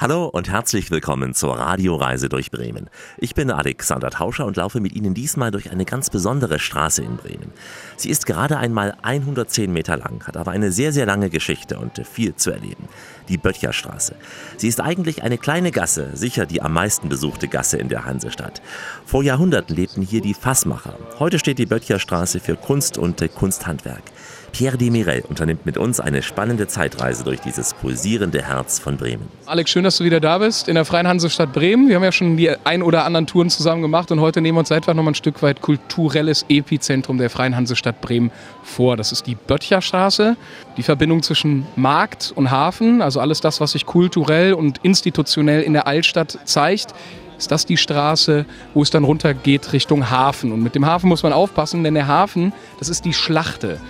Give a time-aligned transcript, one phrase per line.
[0.00, 2.88] Hallo und herzlich willkommen zur Radioreise durch Bremen.
[3.18, 7.18] Ich bin Alexander Tauscher und laufe mit Ihnen diesmal durch eine ganz besondere Straße in
[7.18, 7.52] Bremen.
[7.98, 12.00] Sie ist gerade einmal 110 Meter lang, hat aber eine sehr, sehr lange Geschichte und
[12.06, 12.88] viel zu erleben.
[13.28, 14.14] Die Böttcherstraße.
[14.56, 18.62] Sie ist eigentlich eine kleine Gasse, sicher die am meisten besuchte Gasse in der Hansestadt.
[19.04, 20.94] Vor Jahrhunderten lebten hier die Fassmacher.
[21.18, 24.04] Heute steht die Böttcherstraße für Kunst und Kunsthandwerk.
[24.52, 29.28] Pierre Demirel unternimmt mit uns eine spannende Zeitreise durch dieses pulsierende Herz von Bremen.
[29.46, 31.88] Alex, schön, dass du wieder da bist in der Freien Hansestadt Bremen.
[31.88, 34.60] Wir haben ja schon die ein oder anderen Touren zusammen gemacht und heute nehmen wir
[34.60, 38.30] uns einfach noch mal ein Stück weit kulturelles Epizentrum der Freien Hansestadt Bremen
[38.62, 38.96] vor.
[38.96, 40.36] Das ist die Böttcherstraße,
[40.76, 45.72] die Verbindung zwischen Markt und Hafen, also alles das, was sich kulturell und institutionell in
[45.72, 46.94] der Altstadt zeigt
[47.40, 50.52] ist das die Straße, wo es dann runtergeht Richtung Hafen.
[50.52, 53.80] Und mit dem Hafen muss man aufpassen, denn der Hafen, das ist die Schlachte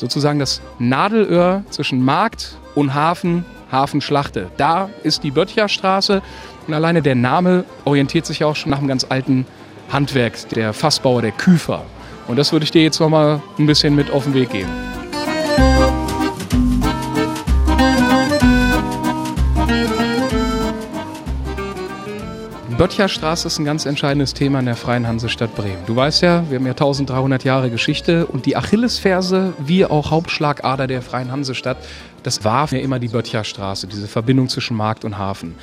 [0.00, 4.50] sozusagen das Nadelöhr zwischen Markt und Hafen, Hafenschlachte.
[4.56, 6.22] Da ist die Böttcherstraße
[6.66, 9.46] und alleine der Name orientiert sich auch schon nach einem ganz alten
[9.92, 11.82] Handwerk, der Fassbauer, der Küfer.
[12.28, 14.89] Und das würde ich dir jetzt noch mal ein bisschen mit auf den Weg geben.
[22.80, 25.84] Böttcherstraße ist ein ganz entscheidendes Thema in der Freien Hansestadt Bremen.
[25.84, 30.86] Du weißt ja, wir haben ja 1300 Jahre Geschichte und die Achillesferse, wie auch Hauptschlagader
[30.86, 31.76] der Freien Hansestadt,
[32.22, 35.56] das war ja immer die Böttcherstraße, diese Verbindung zwischen Markt und Hafen.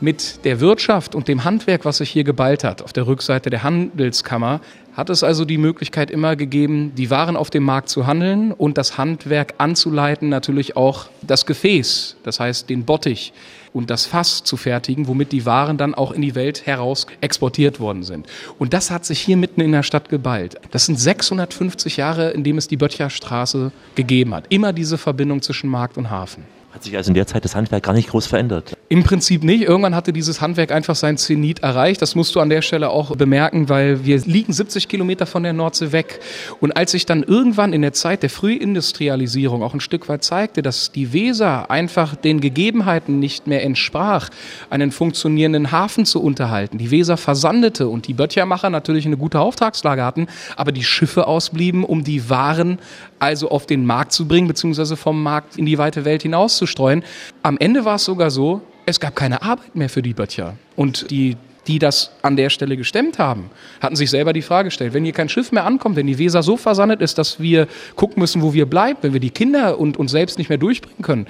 [0.00, 3.62] Mit der Wirtschaft und dem Handwerk, was sich hier geballt hat, auf der Rückseite der
[3.62, 4.62] Handelskammer,
[4.94, 8.78] hat es also die Möglichkeit immer gegeben, die Waren auf dem Markt zu handeln und
[8.78, 13.34] das Handwerk anzuleiten, natürlich auch das Gefäß, das heißt den Bottich
[13.74, 17.80] und das Fass zu fertigen, womit die Waren dann auch in die Welt heraus exportiert
[17.80, 18.26] worden sind.
[18.58, 20.56] Und das hat sich hier mitten in der Stadt geballt.
[20.70, 24.46] Das sind 650 Jahre, in dem es die Böttcherstraße gegeben hat.
[24.48, 26.44] Immer diese Verbindung zwischen Markt und Hafen.
[26.74, 28.76] Hat sich also in der Zeit das Handwerk gar nicht groß verändert?
[28.88, 29.62] Im Prinzip nicht.
[29.62, 32.02] Irgendwann hatte dieses Handwerk einfach sein Zenit erreicht.
[32.02, 35.52] Das musst du an der Stelle auch bemerken, weil wir liegen 70 Kilometer von der
[35.52, 36.18] Nordsee weg.
[36.58, 40.62] Und als sich dann irgendwann in der Zeit der Frühindustrialisierung auch ein Stück weit zeigte,
[40.62, 44.30] dass die Weser einfach den Gegebenheiten nicht mehr entsprach,
[44.68, 50.02] einen funktionierenden Hafen zu unterhalten, die Weser versandete und die Böttchermacher natürlich eine gute Auftragslage
[50.02, 52.80] hatten, aber die Schiffe ausblieben, um die Waren
[53.18, 57.04] also auf den Markt zu bringen, beziehungsweise vom Markt in die weite Welt hinauszustreuen.
[57.42, 60.56] Am Ende war es sogar so, es gab keine Arbeit mehr für die Böttcher.
[60.76, 61.36] Und die
[61.66, 65.12] die das an der Stelle gestemmt haben, hatten sich selber die Frage gestellt, wenn hier
[65.12, 68.52] kein Schiff mehr ankommt, wenn die Weser so versandet ist, dass wir gucken müssen, wo
[68.52, 71.26] wir bleiben, wenn wir die Kinder und uns selbst nicht mehr durchbringen können,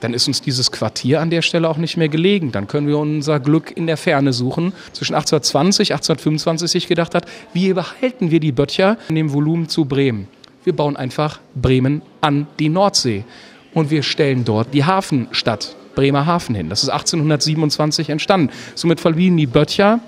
[0.00, 2.52] dann ist uns dieses Quartier an der Stelle auch nicht mehr gelegen.
[2.52, 4.72] Dann können wir unser Glück in der Ferne suchen.
[4.92, 9.86] Zwischen 1820, 1825 sich gedacht hat, wie behalten wir die Böttcher in dem Volumen zu
[9.86, 10.28] Bremen?
[10.66, 13.24] Wir bauen einfach Bremen an die Nordsee.
[13.72, 16.68] Und wir stellen dort die Hafenstadt Bremerhaven hin.
[16.68, 18.52] Das ist 1827 entstanden.
[18.74, 20.00] Somit verliehen die Böttcher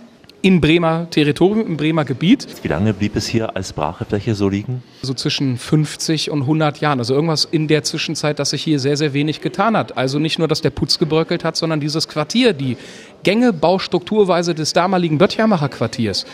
[0.42, 2.46] in Bremer Territorium, im Bremer Gebiet.
[2.62, 4.82] Wie lange blieb es hier als Brachefläche so liegen?
[5.02, 6.98] So zwischen 50 und 100 Jahren.
[6.98, 9.96] Also irgendwas in der Zwischenzeit, dass sich hier sehr, sehr wenig getan hat.
[9.96, 12.76] Also nicht nur, dass der Putz gebröckelt hat, sondern dieses Quartier, die
[13.22, 16.26] Gänge, Baustrukturweise des damaligen Böttchermacher Quartiers.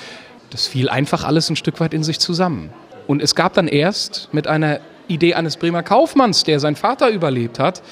[0.48, 2.70] Das fiel einfach alles ein Stück weit in sich zusammen.
[3.06, 7.58] Und es gab dann erst mit einer Idee eines Bremer Kaufmanns, der seinen Vater überlebt
[7.58, 7.82] hat,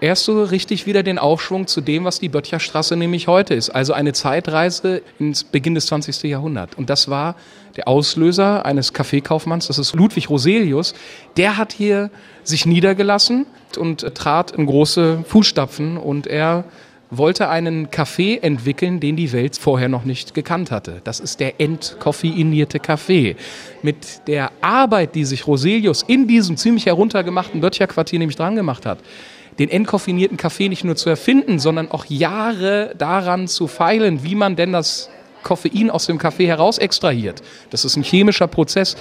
[0.00, 3.70] erst so richtig wieder den Aufschwung zu dem, was die Böttcherstraße nämlich heute ist.
[3.70, 6.22] Also eine Zeitreise ins Beginn des 20.
[6.24, 6.76] Jahrhunderts.
[6.76, 7.36] Und das war
[7.76, 10.94] der Auslöser eines Kaffeekaufmanns, das ist Ludwig Roselius.
[11.36, 12.10] Der hat hier
[12.42, 13.46] sich niedergelassen
[13.78, 16.64] und trat in große Fußstapfen und er
[17.10, 21.00] wollte einen Kaffee entwickeln, den die Welt vorher noch nicht gekannt hatte.
[21.04, 23.36] Das ist der entkoffeinierte Kaffee.
[23.82, 28.98] Mit der Arbeit, die sich Roselius in diesem ziemlich heruntergemachten Böttcherquartier nämlich dran gemacht hat,
[29.58, 34.56] den entkoffinierten Kaffee nicht nur zu erfinden, sondern auch Jahre daran zu feilen, wie man
[34.56, 35.08] denn das
[35.42, 37.42] Koffein aus dem Kaffee heraus extrahiert.
[37.70, 38.96] Das ist ein chemischer Prozess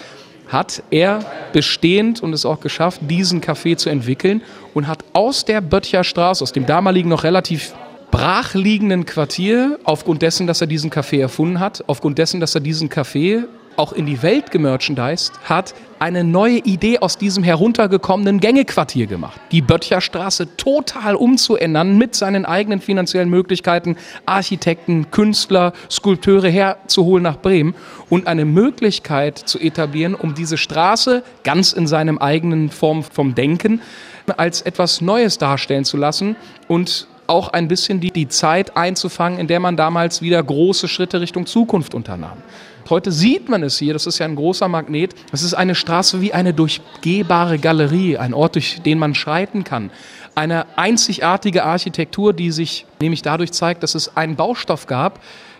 [0.47, 4.43] hat er bestehend und es auch geschafft, diesen Kaffee zu entwickeln
[4.75, 7.73] und hat aus der Böttcherstraße, aus dem damaligen noch relativ
[8.15, 12.87] brachliegenden Quartier, aufgrund dessen, dass er diesen Kaffee erfunden hat, aufgrund dessen, dass er diesen
[12.87, 13.43] Kaffee
[13.75, 19.37] auch in die Welt gemerchandised hat, eine neue Idee aus diesem heruntergekommenen Gängequartier gemacht.
[19.51, 27.75] Die Böttcherstraße total umzuändern mit seinen eigenen finanziellen Möglichkeiten, Architekten, Künstler, Skulpteure herzuholen nach Bremen
[28.09, 33.81] und eine Möglichkeit zu etablieren, um diese Straße ganz in seinem eigenen Form vom Denken
[34.37, 36.37] als etwas Neues darstellen zu lassen
[36.69, 41.21] und auch ein bisschen die, die Zeit einzufangen, in der man damals wieder große Schritte
[41.21, 42.37] Richtung Zukunft unternahm.
[42.89, 45.15] Heute sieht man es hier, das ist ja ein großer Magnet.
[45.31, 49.89] Es ist eine Straße wie eine durchgehbare Galerie, ein Ort, durch den man schreiten kann.
[50.35, 55.19] Eine einzigartige Architektur, die sich nämlich dadurch zeigt, dass es einen Baustoff gab,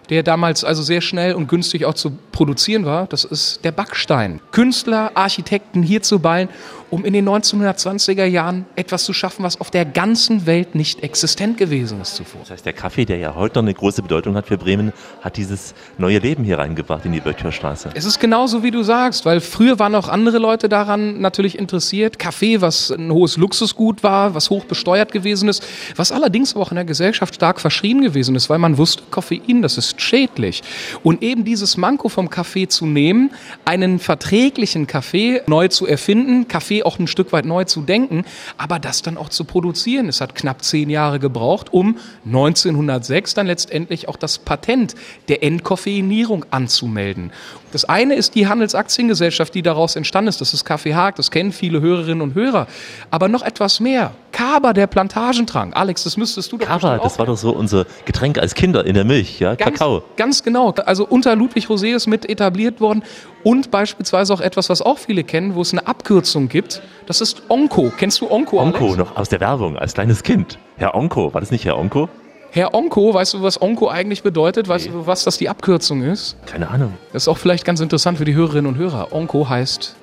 [0.10, 3.08] der damals also sehr schnell und günstig auch zu produzieren war.
[3.08, 4.40] Das ist der Backstein.
[4.52, 6.50] Künstler, Architekten hier zu ballen,
[6.92, 11.58] um in den 1920er Jahren etwas zu schaffen, was auf der ganzen Welt nicht existent
[11.58, 12.42] gewesen ist zuvor.
[12.42, 15.38] Das heißt, der Kaffee, der ja heute noch eine große Bedeutung hat für Bremen, hat
[15.38, 17.90] dieses neue Leben hier reingebracht in die Böttcherstraße.
[17.96, 22.20] Es ist genauso, wie du sagst, weil früher waren auch andere Leute daran natürlich interessiert.
[22.20, 25.66] Kaffee, was ein hohes Luxusgut war, was hoch besteuert gewesen ist,
[25.96, 29.78] was allerdings auch in der Gesellschaft stark verschrien gewesen ist, weil man wusste, Koffein, das
[29.78, 30.64] ist schädlich.
[31.04, 33.32] Und eben dieses Manko vom Kaffee zu nehmen,
[33.66, 38.26] einen verträglichen Kaffee neu zu erfinden, Kaffee auch ein Stück weit neu zu denken,
[38.58, 40.08] aber das dann auch zu produzieren.
[40.08, 44.96] Es hat knapp zehn Jahre gebraucht, um 1906 dann letztendlich auch das Patent
[45.28, 47.32] der Entkoffeinierung anzumelden.
[47.72, 50.40] Das eine ist die Handelsaktiengesellschaft, die daraus entstanden ist.
[50.40, 52.68] Das ist Kaffee Haag, das kennen viele Hörerinnen und Hörer.
[53.12, 54.14] Aber noch etwas mehr.
[54.36, 55.78] Kaba, der Plantagentrank.
[55.78, 58.94] Alex, das müsstest du doch Kaba, das war doch so unser Getränk als Kinder in
[58.94, 59.56] der Milch, ja?
[59.56, 60.04] Ganz, Kakao.
[60.18, 60.72] Ganz genau.
[60.72, 63.04] Also unter Ludwig Roseus mit etabliert worden.
[63.46, 66.82] Und beispielsweise auch etwas, was auch viele kennen, wo es eine Abkürzung gibt.
[67.06, 67.94] Das ist Onko.
[67.98, 68.60] Kennst du Onko?
[68.60, 68.98] Onko, Alex?
[68.98, 70.60] noch aus der Werbung, als kleines Kind.
[70.76, 72.10] Herr Onko, war das nicht Herr Onko?
[72.52, 74.68] Herr Onko, weißt du, was Onko eigentlich bedeutet?
[74.68, 76.36] Weißt du, was das die Abkürzung ist?
[76.46, 76.96] Keine Ahnung.
[77.14, 79.14] Das ist auch vielleicht ganz interessant für die Hörerinnen und Hörer.
[79.14, 79.96] Onko heißt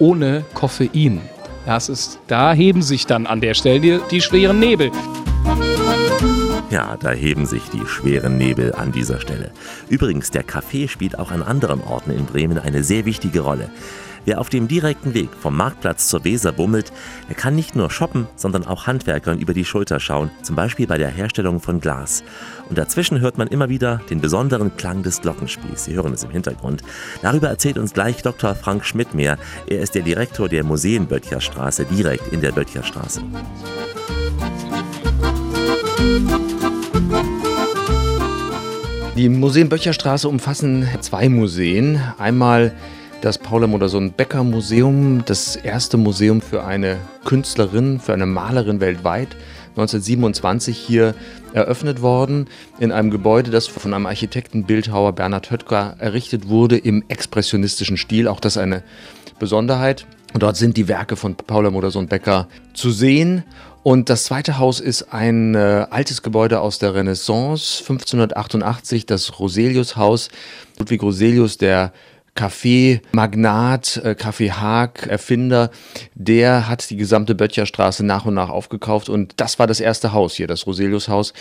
[0.00, 1.20] ohne Koffein.
[1.66, 4.92] Das ist, da heben sich dann an der Stelle die, die schweren Nebel.
[6.70, 9.50] Ja, da heben sich die schweren Nebel an dieser Stelle.
[9.88, 13.68] Übrigens, der Kaffee spielt auch an anderen Orten in Bremen eine sehr wichtige Rolle.
[14.26, 16.92] Wer auf dem direkten Weg vom Marktplatz zur Weser bummelt,
[17.28, 20.98] der kann nicht nur shoppen, sondern auch Handwerkern über die Schulter schauen, zum Beispiel bei
[20.98, 22.24] der Herstellung von Glas.
[22.68, 25.84] Und dazwischen hört man immer wieder den besonderen Klang des Glockenspiels.
[25.84, 26.82] Sie hören es im Hintergrund.
[27.22, 28.56] Darüber erzählt uns gleich Dr.
[28.56, 29.38] Frank Schmidt mehr.
[29.68, 33.22] Er ist der Direktor der Museen Böttcherstraße, direkt in der Böttcherstraße.
[39.16, 42.02] Die Museen Böttcherstraße umfassen zwei Museen.
[42.18, 42.74] Einmal
[43.20, 49.36] das Paula Modersohn Becker Museum, das erste Museum für eine Künstlerin, für eine Malerin weltweit.
[49.70, 51.14] 1927 hier
[51.52, 52.48] eröffnet worden,
[52.78, 58.28] in einem Gebäude, das von einem Architekten, Bildhauer Bernhard Höttger errichtet wurde im expressionistischen Stil.
[58.28, 58.82] Auch das eine
[59.38, 60.06] Besonderheit.
[60.32, 63.44] Und dort sind die Werke von Paula Modersohn Becker zu sehen.
[63.82, 70.28] Und das zweite Haus ist ein äh, altes Gebäude aus der Renaissance, 1588, das Roselius-Haus.
[70.78, 71.92] Ludwig Roselius, der
[72.36, 75.70] Kaffee-Magnat, äh, Kaffee Haag, Erfinder,
[76.14, 80.34] der hat die gesamte Böttcherstraße nach und nach aufgekauft und das war das erste Haus
[80.34, 81.32] hier, das Roselius-Haus.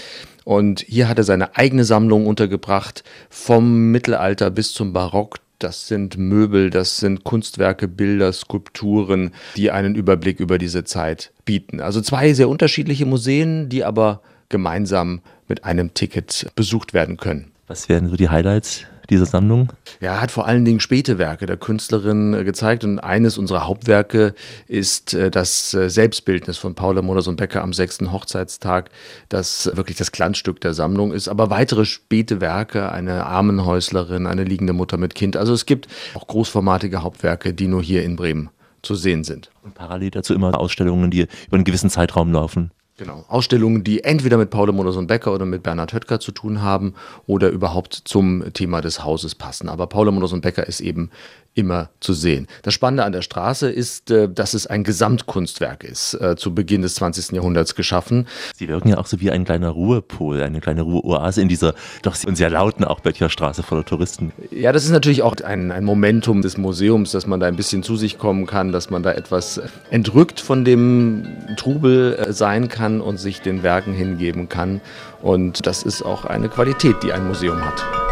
[0.44, 5.38] Und hier hat er seine eigene Sammlung untergebracht, vom Mittelalter bis zum Barock.
[5.59, 11.80] Das sind Möbel, das sind Kunstwerke, Bilder, Skulpturen, die einen Überblick über diese Zeit bieten.
[11.80, 17.51] Also zwei sehr unterschiedliche Museen, die aber gemeinsam mit einem Ticket besucht werden können.
[17.68, 19.72] Was wären so die Highlights dieser Sammlung?
[20.00, 23.68] Ja, er hat vor allen Dingen späte Werke der Künstlerin äh, gezeigt und eines unserer
[23.68, 24.34] Hauptwerke
[24.68, 28.90] ist äh, das äh, Selbstbildnis von Paula Modersohn Becker am sechsten Hochzeitstag,
[29.30, 31.28] das wirklich das Glanzstück der Sammlung ist.
[31.28, 35.38] Aber weitere späte Werke, eine Armenhäuslerin, eine liegende Mutter mit Kind.
[35.38, 38.50] Also es gibt auch großformatige Hauptwerke, die nur hier in Bremen
[38.81, 39.50] zu sehen sind.
[39.63, 42.72] Und parallel dazu immer Ausstellungen, die über einen gewissen Zeitraum laufen.
[42.97, 43.25] Genau.
[43.27, 46.94] Ausstellungen, die entweder mit Paul Modersohn Becker oder mit Bernhard Höttger zu tun haben
[47.27, 49.68] oder überhaupt zum Thema des Hauses passen.
[49.68, 51.09] Aber Paul Modersohn Becker ist eben
[51.56, 52.47] immer zu sehen.
[52.62, 56.81] Das Spannende an der Straße ist, äh, dass es ein Gesamtkunstwerk ist, äh, zu Beginn
[56.81, 57.35] des 20.
[57.35, 58.28] Jahrhunderts geschaffen.
[58.56, 62.16] Sie wirken ja auch so wie ein kleiner Ruhepol, eine kleine Ruheoase in dieser doch
[62.16, 64.33] sehr lauten auch Böttcherstraße voller Touristen.
[64.52, 67.83] Ja, das ist natürlich auch ein, ein Momentum des Museums, dass man da ein bisschen
[67.83, 73.00] zu sich kommen kann, dass man da etwas entrückt von dem Trubel äh, sein kann
[73.00, 74.81] und sich den Werken hingeben kann.
[75.21, 78.05] Und das ist auch eine Qualität, die ein Museum hat.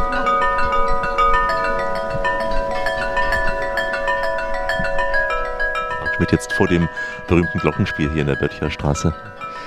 [6.24, 6.88] Schmidt jetzt vor dem
[7.28, 9.14] berühmten Glockenspiel hier in der Böttcherstraße.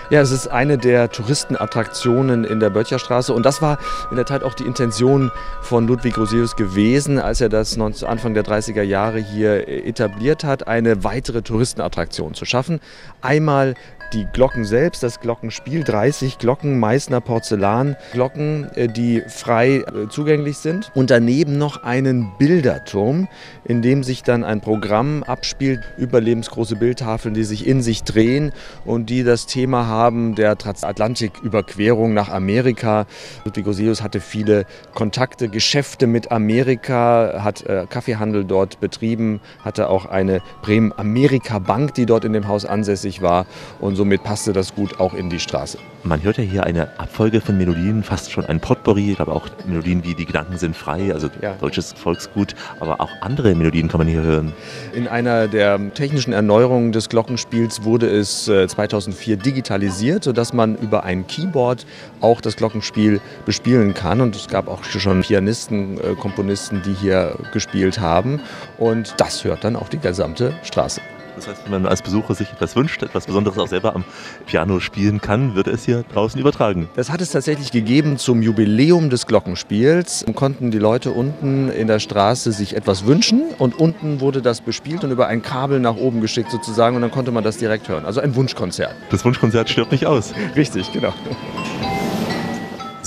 [0.09, 3.79] Ja, es ist eine der Touristenattraktionen in der Böttcherstraße und das war
[4.11, 5.33] in der Tat auch die Intention
[5.63, 11.03] von Ludwig Roselius gewesen, als er das Anfang der 30er Jahre hier etabliert hat, eine
[11.05, 12.81] weitere Touristenattraktion zu schaffen.
[13.21, 13.75] Einmal
[14.13, 20.91] die Glocken selbst, das Glockenspiel, 30 Glocken, Meißner Porzellanglocken, äh, die frei äh, zugänglich sind.
[20.95, 23.29] Und daneben noch einen Bilderturm,
[23.65, 28.53] in dem sich dann ein Programm abspielt, überlebensgroße Bildtafeln, die sich in sich drehen
[28.85, 33.07] und die das Thema haben der Transatlantiküberquerung nach Amerika.
[33.45, 40.07] Ludwig Osius hatte viele Kontakte, Geschäfte mit Amerika, hat äh, Kaffeehandel dort betrieben, hatte auch
[40.07, 43.47] eine Bremen-Amerika-Bank, die dort in dem Haus ansässig war
[43.81, 45.79] und somit passte das gut auch in die Straße.
[46.05, 50.05] Man hört ja hier eine Abfolge von Melodien, fast schon ein Potpourri, aber auch Melodien
[50.05, 51.55] wie Die Gedanken sind frei, also ja.
[51.55, 54.53] deutsches Volksgut, aber auch andere Melodien kann man hier hören.
[54.93, 61.03] In einer der technischen Erneuerungen des Glockenspiels wurde es 2004 äh, digitalisiert, sodass man über
[61.03, 61.87] ein Keyboard
[62.21, 67.37] auch das Glockenspiel bespielen kann und es gab auch schon Pianisten, äh, Komponisten, die hier
[67.53, 68.41] gespielt haben
[68.79, 71.01] und das hört dann auch die gesamte Straße.
[71.37, 74.05] Das heißt, wenn man als Besucher sich etwas wünscht, etwas Besonderes auch selber am
[74.47, 76.89] Piano spielen kann, wird es hier draußen übertragen.
[76.97, 80.25] Das hat es tatsächlich gegeben zum Jubiläum des Glockenspiels.
[80.35, 85.05] Konnten die Leute unten in der Straße sich etwas wünschen und unten wurde das bespielt
[85.05, 88.07] und über ein Kabel nach oben geschickt sozusagen und dann konnte man das direkt hören.
[88.07, 88.95] Also ein Wunschkonzert.
[89.11, 90.33] Das Wunschkonzert stirbt nicht aus.
[90.57, 91.13] Richtig, genau.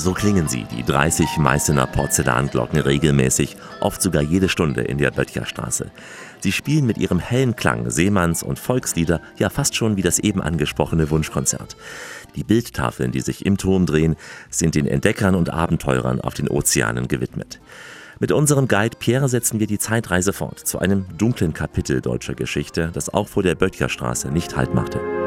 [0.01, 5.91] So klingen sie, die 30 Meißener Porzellanglocken regelmäßig, oft sogar jede Stunde in der Böttcherstraße.
[6.39, 10.41] Sie spielen mit ihrem hellen Klang Seemanns- und Volkslieder ja fast schon wie das eben
[10.41, 11.75] angesprochene Wunschkonzert.
[12.37, 14.15] Die Bildtafeln, die sich im Turm drehen,
[14.49, 17.59] sind den Entdeckern und Abenteurern auf den Ozeanen gewidmet.
[18.21, 22.89] Mit unserem Guide Pierre setzen wir die Zeitreise fort zu einem dunklen Kapitel deutscher Geschichte,
[22.93, 25.18] das auch vor der Böttcherstraße nicht Halt machte.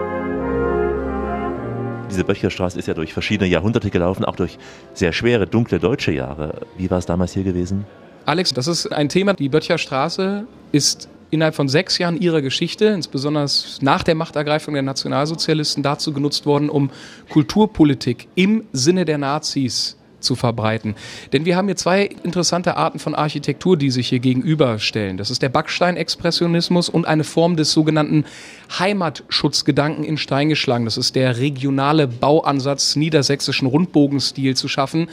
[2.12, 4.58] Diese Böttcherstraße ist ja durch verschiedene Jahrhunderte gelaufen, auch durch
[4.92, 6.60] sehr schwere, dunkle deutsche Jahre.
[6.76, 7.86] Wie war es damals hier gewesen?
[8.26, 9.32] Alex, das ist ein Thema.
[9.32, 13.46] Die Böttcherstraße ist innerhalb von sechs Jahren ihrer Geschichte, insbesondere
[13.80, 16.90] nach der Machtergreifung der Nationalsozialisten, dazu genutzt worden, um
[17.30, 20.94] Kulturpolitik im Sinne der Nazis zu verbreiten.
[21.32, 25.16] Denn wir haben hier zwei interessante Arten von Architektur, die sich hier gegenüberstellen.
[25.16, 28.24] Das ist der Backsteinexpressionismus und eine Form des sogenannten
[28.78, 30.84] Heimatschutzgedanken in Stein geschlagen.
[30.84, 35.08] Das ist der regionale Bauansatz niedersächsischen Rundbogenstil zu schaffen,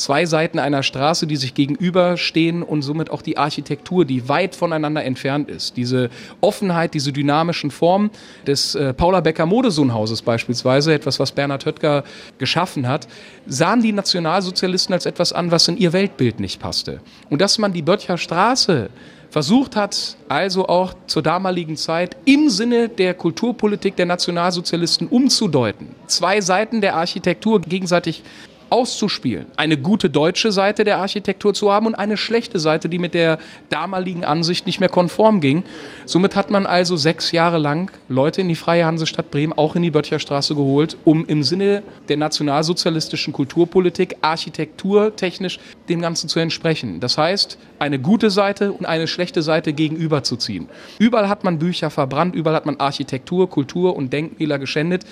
[0.00, 5.04] zwei Seiten einer Straße, die sich gegenüberstehen und somit auch die Architektur, die weit voneinander
[5.04, 5.76] entfernt ist.
[5.76, 8.10] Diese Offenheit, diese dynamischen Formen
[8.46, 12.04] des äh, Paula Becker Modesohnhauses beispielsweise, etwas, was Bernhard Höttger
[12.38, 13.06] geschaffen hat,
[13.46, 17.00] sahen die Nationalsozialisten als etwas an, was in ihr Weltbild nicht passte.
[17.28, 18.90] Und dass man die Böttcher Straße
[19.30, 25.94] versucht hat, also auch zur damaligen Zeit im Sinne der Kulturpolitik der Nationalsozialisten umzudeuten.
[26.06, 28.22] Zwei Seiten der Architektur gegenseitig
[28.70, 29.46] auszuspielen.
[29.56, 33.38] Eine gute deutsche Seite der Architektur zu haben und eine schlechte Seite, die mit der
[33.68, 35.64] damaligen Ansicht nicht mehr konform ging.
[36.06, 39.82] Somit hat man also sechs Jahre lang Leute in die Freie Hansestadt Bremen, auch in
[39.82, 45.58] die Böttcherstraße geholt, um im Sinne der nationalsozialistischen Kulturpolitik architekturtechnisch
[45.88, 47.00] dem Ganzen zu entsprechen.
[47.00, 50.68] Das heißt, eine gute Seite und eine schlechte Seite gegenüberzuziehen.
[50.98, 55.04] Überall hat man Bücher verbrannt, überall hat man Architektur, Kultur und Denkmäler geschändet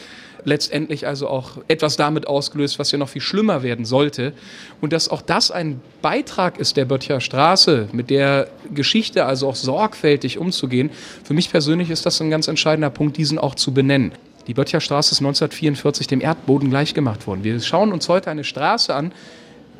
[0.45, 4.33] letztendlich also auch etwas damit ausgelöst, was ja noch viel schlimmer werden sollte.
[4.81, 9.55] Und dass auch das ein Beitrag ist der Böttcher Straße, mit der Geschichte also auch
[9.55, 10.91] sorgfältig umzugehen.
[11.25, 14.13] Für mich persönlich ist das ein ganz entscheidender Punkt, diesen auch zu benennen.
[14.47, 17.45] Die Böttcher Straße ist 1944 dem Erdboden gleichgemacht worden.
[17.45, 19.13] Wir schauen uns heute eine Straße an,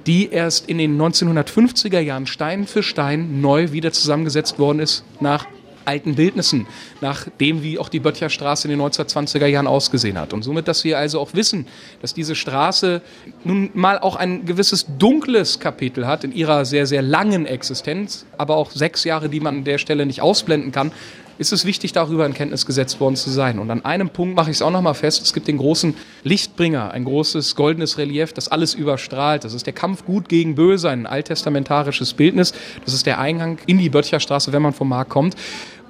[0.07, 5.47] die erst in den 1950er Jahren Stein für Stein neu wieder zusammengesetzt worden ist nach
[5.89, 6.67] alten Bildnissen,
[7.01, 10.33] nach dem, wie auch die Böttcherstraße in den 1920er Jahren ausgesehen hat.
[10.33, 11.67] Und somit, dass wir also auch wissen,
[12.03, 13.01] dass diese Straße
[13.43, 18.57] nun mal auch ein gewisses dunkles Kapitel hat in ihrer sehr, sehr langen Existenz, aber
[18.57, 20.93] auch sechs Jahre, die man an der Stelle nicht ausblenden kann,
[21.39, 23.59] ist es wichtig, darüber in Kenntnis gesetzt worden zu sein.
[23.59, 25.23] Und an einem Punkt mache ich es auch nochmal fest.
[25.23, 29.45] Es gibt den großen Lichtbringer, ein großes goldenes Relief, das alles überstrahlt.
[29.45, 32.53] Das ist der Kampf gut gegen böse, ein alttestamentarisches Bildnis.
[32.85, 35.37] Das ist der Eingang in die Böttcherstraße, wenn man vom Markt kommt.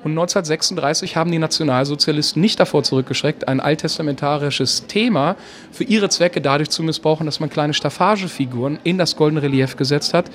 [0.04, 5.36] Und 1936 haben die Nationalsozialisten nicht davor zurückgeschreckt, ein alttestamentarisches Thema
[5.72, 10.14] für ihre Zwecke dadurch zu missbrauchen, dass man kleine Staffagefiguren in das goldene Relief gesetzt
[10.14, 10.30] hat.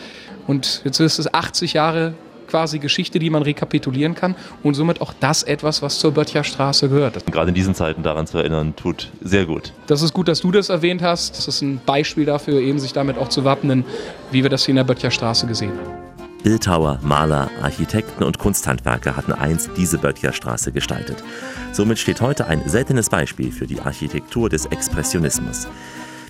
[0.48, 2.14] Und jetzt ist es 80 Jahre
[2.54, 7.26] quasi Geschichte, die man rekapitulieren kann und somit auch das etwas, was zur Böttcherstraße gehört.
[7.32, 9.74] Gerade in diesen Zeiten daran zu erinnern, tut sehr gut.
[9.88, 11.36] Das ist gut, dass du das erwähnt hast.
[11.36, 13.86] Das ist ein Beispiel dafür, eben sich damit auch zu wappnen,
[14.30, 16.03] wie wir das hier in der Böttcherstraße gesehen haben.
[16.44, 21.24] Bildhauer, Maler, Architekten und Kunsthandwerker hatten einst diese Böttcherstraße gestaltet.
[21.72, 25.68] Somit steht heute ein seltenes Beispiel für die Architektur des Expressionismus.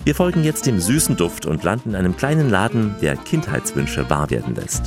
[0.04, 4.30] Wir folgen jetzt dem süßen Duft und landen in einem kleinen Laden, der Kindheitswünsche wahr
[4.30, 4.82] werden lässt.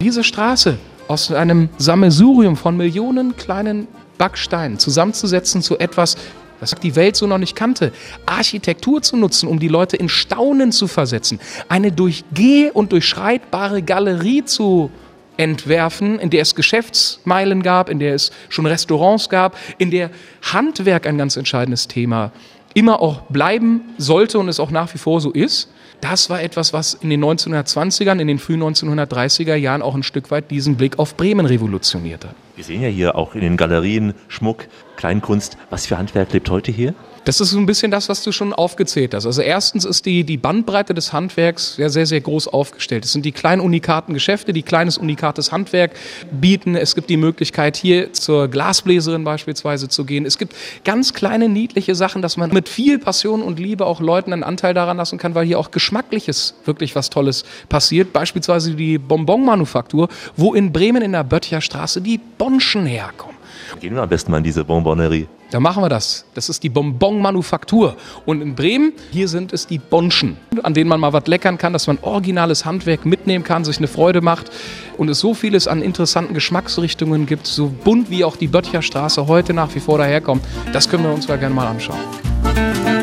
[0.00, 3.86] Diese Straße aus einem Sammelsurium von Millionen kleinen
[4.18, 6.16] Backsteinen zusammenzusetzen zu etwas,
[6.60, 7.92] was die Welt so noch nicht kannte.
[8.26, 11.40] Architektur zu nutzen, um die Leute in Staunen zu versetzen.
[11.68, 14.90] Eine durchgeh- und durchschreitbare Galerie zu
[15.36, 20.10] entwerfen, in der es Geschäftsmeilen gab, in der es schon Restaurants gab, in der
[20.42, 22.30] Handwerk ein ganz entscheidendes Thema
[22.74, 25.70] immer auch bleiben sollte und es auch nach wie vor so ist.
[26.04, 30.30] Das war etwas, was in den 1920ern, in den frühen 1930er Jahren auch ein Stück
[30.30, 32.28] weit diesen Blick auf Bremen revolutionierte.
[32.56, 35.56] Wir sehen ja hier auch in den Galerien Schmuck, Kleinkunst.
[35.70, 36.92] Was für Handwerk lebt heute hier?
[37.24, 39.24] Das ist so ein bisschen das, was du schon aufgezählt hast.
[39.24, 43.06] Also erstens ist die, die Bandbreite des Handwerks ja sehr, sehr groß aufgestellt.
[43.06, 45.92] Es sind die kleinen unikaten Geschäfte, die kleines unikates Handwerk
[46.30, 46.76] bieten.
[46.76, 50.26] Es gibt die Möglichkeit, hier zur Glasbläserin beispielsweise zu gehen.
[50.26, 50.54] Es gibt
[50.84, 54.74] ganz kleine, niedliche Sachen, dass man mit viel Passion und Liebe auch Leuten einen Anteil
[54.74, 58.12] daran lassen kann, weil hier auch geschmackliches wirklich was Tolles passiert.
[58.12, 63.36] Beispielsweise die Bonbon-Manufaktur, wo in Bremen in der Böttcher Straße die Bonschen herkommen.
[63.80, 65.26] Gehen wir am besten mal in diese Bonbonnerie.
[65.50, 66.24] Da machen wir das.
[66.34, 67.96] Das ist die Bonbon-Manufaktur.
[68.26, 71.72] Und in Bremen, hier sind es die Bonschen, an denen man mal was leckern kann,
[71.72, 74.50] dass man originales Handwerk mitnehmen kann, sich eine Freude macht
[74.98, 79.26] und es so vieles an interessanten Geschmacksrichtungen gibt, so bunt wie auch die Böttcher Straße
[79.28, 80.44] heute nach wie vor daherkommt.
[80.72, 82.93] Das können wir uns mal gerne mal anschauen.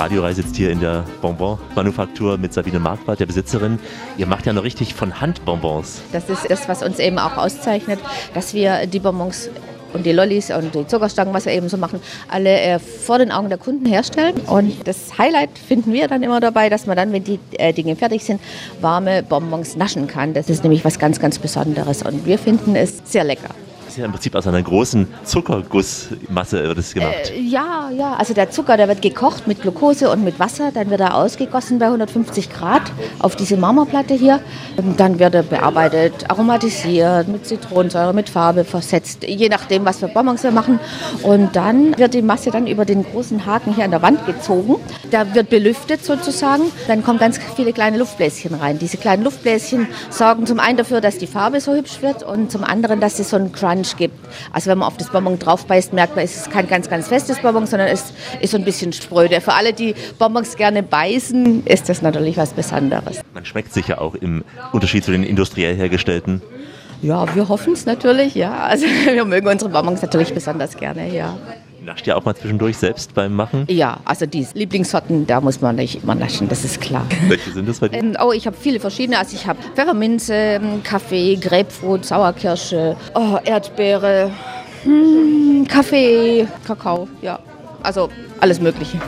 [0.00, 3.78] Die Radioreise sitzt hier in der Bonbon-Manufaktur mit Sabine Marquardt, der Besitzerin.
[4.16, 6.00] Ihr macht ja noch richtig von Hand Bonbons.
[6.10, 8.00] Das ist das, was uns eben auch auszeichnet,
[8.32, 9.50] dass wir die Bonbons
[9.92, 13.30] und die Lollis und die Zuckerstangen, was wir eben so machen, alle äh, vor den
[13.30, 14.36] Augen der Kunden herstellen.
[14.46, 17.94] Und das Highlight finden wir dann immer dabei, dass man dann, wenn die äh, Dinge
[17.94, 18.40] fertig sind,
[18.80, 20.32] warme Bonbons naschen kann.
[20.32, 23.50] Das ist nämlich was ganz, ganz Besonderes und wir finden es sehr lecker.
[23.90, 27.32] Ist ja im Prinzip aus einer großen Zuckergussmasse wird es gemacht.
[27.34, 28.14] Äh, ja, ja.
[28.14, 30.70] Also der Zucker, der wird gekocht mit Glucose und mit Wasser.
[30.72, 32.82] Dann wird er ausgegossen bei 150 Grad
[33.18, 34.38] auf diese Marmorplatte hier.
[34.76, 40.06] Und dann wird er bearbeitet, aromatisiert, mit Zitronensäure, mit Farbe versetzt, je nachdem, was für
[40.06, 40.78] Bonbons wir machen.
[41.24, 44.76] Und dann wird die Masse dann über den großen Haken hier an der Wand gezogen.
[45.10, 46.62] Der wird belüftet sozusagen.
[46.86, 48.78] Dann kommen ganz viele kleine Luftbläschen rein.
[48.78, 52.62] Diese kleinen Luftbläschen sorgen zum einen dafür, dass die Farbe so hübsch wird und zum
[52.62, 54.16] anderen, dass es so einen Crunch gibt.
[54.52, 57.08] Also wenn man auf das Bonbon drauf beißt, merkt man, es ist kein ganz, ganz
[57.08, 59.40] festes Bonbon, sondern es ist so ein bisschen spröde.
[59.40, 63.20] Für alle, die Bonbons gerne beißen, ist das natürlich was Besonderes.
[63.34, 66.42] Man schmeckt sicher auch im Unterschied zu den industriell hergestellten.
[67.02, 68.58] Ja, wir hoffen es natürlich, ja.
[68.58, 71.36] Also wir mögen unsere Bonbons natürlich besonders gerne, ja.
[71.84, 73.64] Nascht ihr auch mal zwischendurch selbst beim Machen?
[73.68, 77.06] Ja, also die Lieblingssorten, da muss man nicht immer naschen, das ist klar.
[77.28, 77.98] Welche sind das bei dir?
[77.98, 79.18] Ähm, oh, ich habe viele verschiedene.
[79.18, 84.30] Also ich habe Pfefferminze, ähm, Kaffee, Grapefruit, Sauerkirsche, oh, Erdbeere,
[84.82, 87.38] hm, Kaffee, Kakao, ja.
[87.82, 89.00] Also alles Mögliche.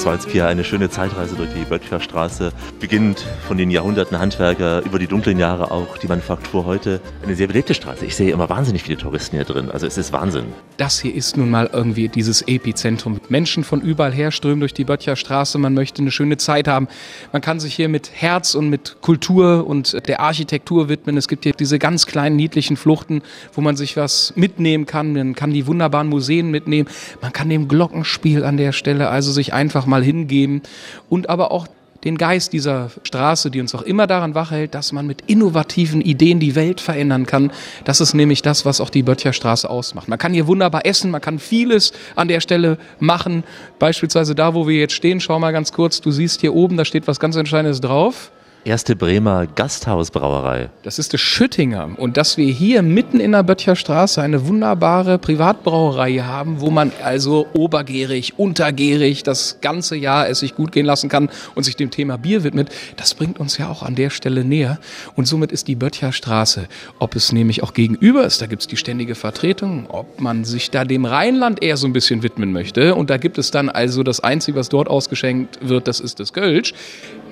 [0.00, 2.52] Das war jetzt hier eine schöne Zeitreise durch die Böttcher Straße.
[2.80, 7.02] Beginnend von den Jahrhunderten Handwerker über die dunklen Jahre auch die Manufaktur heute.
[7.22, 8.06] Eine sehr belebte Straße.
[8.06, 9.70] Ich sehe immer wahnsinnig viele Touristen hier drin.
[9.70, 10.46] Also es ist Wahnsinn.
[10.78, 13.20] Das hier ist nun mal irgendwie dieses Epizentrum.
[13.28, 15.58] Menschen von überall her strömen durch die Böttcher Straße.
[15.58, 16.88] Man möchte eine schöne Zeit haben.
[17.32, 21.18] Man kann sich hier mit Herz und mit Kultur und der Architektur widmen.
[21.18, 23.20] Es gibt hier diese ganz kleinen niedlichen Fluchten,
[23.52, 25.12] wo man sich was mitnehmen kann.
[25.12, 26.88] Man kann die wunderbaren Museen mitnehmen.
[27.20, 30.62] Man kann dem Glockenspiel an der Stelle also sich einfach mal hingeben
[31.10, 31.66] und aber auch
[32.04, 36.40] den Geist dieser Straße, die uns auch immer daran wachhält, dass man mit innovativen Ideen
[36.40, 37.52] die Welt verändern kann.
[37.84, 40.08] Das ist nämlich das, was auch die Böttcher Straße ausmacht.
[40.08, 43.44] Man kann hier wunderbar essen, man kann vieles an der Stelle machen.
[43.78, 46.84] Beispielsweise da, wo wir jetzt stehen, schau mal ganz kurz, du siehst hier oben, da
[46.84, 48.30] steht was ganz Entscheidendes drauf.
[48.62, 50.68] Erste Bremer Gasthausbrauerei.
[50.82, 51.88] Das ist der Schüttinger.
[51.96, 56.92] Und dass wir hier mitten in der Böttcher Straße eine wunderbare Privatbrauerei haben, wo man
[57.02, 61.90] also obergärig, untergärig das ganze Jahr es sich gut gehen lassen kann und sich dem
[61.90, 62.68] Thema Bier widmet,
[62.98, 64.78] das bringt uns ja auch an der Stelle näher.
[65.16, 66.68] Und somit ist die Böttcher Straße,
[66.98, 70.70] ob es nämlich auch gegenüber ist, da gibt es die ständige Vertretung, ob man sich
[70.70, 72.94] da dem Rheinland eher so ein bisschen widmen möchte.
[72.94, 76.34] Und da gibt es dann also das Einzige, was dort ausgeschenkt wird, das ist das
[76.34, 76.74] Kölsch.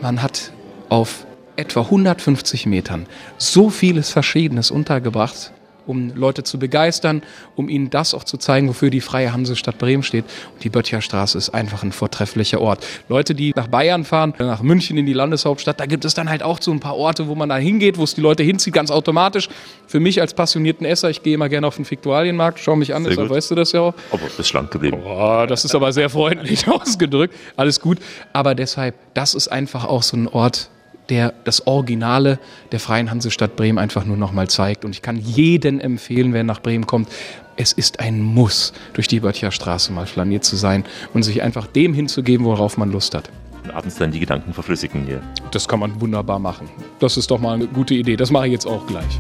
[0.01, 0.53] Man hat
[0.88, 5.53] auf etwa 150 Metern so vieles Verschiedenes untergebracht,
[5.87, 7.22] um Leute zu begeistern,
[7.57, 10.27] um ihnen das auch zu zeigen, wofür die Freie Hansestadt Bremen steht.
[10.53, 12.87] Und die Böttcher Straße ist einfach ein vortrefflicher Ort.
[13.09, 16.42] Leute, die nach Bayern fahren, nach München in die Landeshauptstadt, da gibt es dann halt
[16.42, 18.90] auch so ein paar Orte, wo man da hingeht, wo es die Leute hinzieht, ganz
[18.90, 19.48] automatisch.
[19.87, 23.05] Für mich als passionierten Esser, ich gehe immer gerne auf den Viktualienmarkt, schau mich an,
[23.05, 23.37] Sehr deshalb gut.
[23.38, 23.94] weißt du das ja auch.
[24.12, 25.01] Aber bist schlank geblieben.
[25.03, 27.35] Boah, das ist aber sehr freundlich ausgedrückt.
[27.57, 27.98] Alles gut.
[28.35, 30.68] Aber deshalb, das ist einfach auch so ein Ort,
[31.09, 32.38] der das Originale
[32.73, 34.85] der Freien Hansestadt Bremen einfach nur nochmal zeigt.
[34.85, 37.09] Und ich kann jeden empfehlen, wer nach Bremen kommt,
[37.57, 41.66] es ist ein Muss, durch die Böttcher Straße mal flaniert zu sein und sich einfach
[41.66, 43.31] dem hinzugeben, worauf man Lust hat.
[43.64, 45.21] Und abends dann die Gedanken verflüssigen hier.
[45.51, 46.68] Das kann man wunderbar machen.
[47.01, 48.16] Das ist doch mal eine gute Idee.
[48.16, 49.18] Das mache ich jetzt auch gleich.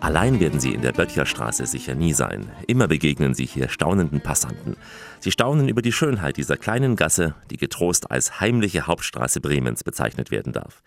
[0.00, 2.50] Allein werden Sie in der Böttcherstraße sicher nie sein.
[2.66, 4.76] Immer begegnen Sie hier staunenden Passanten.
[5.20, 10.30] Sie staunen über die Schönheit dieser kleinen Gasse, die getrost als heimliche Hauptstraße Bremens bezeichnet
[10.30, 10.82] werden darf.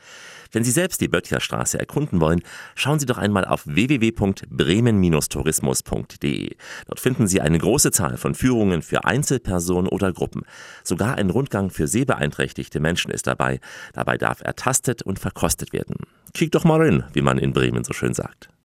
[0.52, 2.42] Wenn Sie selbst die Böttcherstraße erkunden wollen,
[2.74, 6.56] schauen Sie doch einmal auf www.bremen-tourismus.de.
[6.88, 10.42] Dort finden Sie eine große Zahl von Führungen für Einzelpersonen oder Gruppen.
[10.84, 13.60] Sogar ein Rundgang für sehbeeinträchtigte Menschen ist dabei.
[13.94, 15.98] Dabei darf ertastet und verkostet werden.
[16.34, 18.50] Kiek doch mal rein, wie man in Bremen so schön sagt.